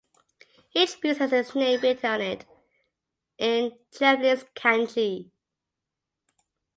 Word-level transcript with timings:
Each 0.73 0.99
piece 0.99 1.19
has 1.19 1.31
its 1.31 1.53
name 1.53 1.79
written 1.81 2.09
on 2.09 2.21
it 2.21 2.43
in 3.37 3.77
Japanese 3.91 4.45
kanji. 4.55 5.29